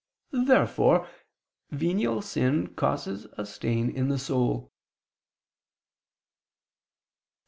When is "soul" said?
4.17-4.71